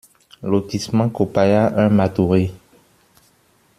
[0.41, 2.51] Lotissement Copaya un, Matoury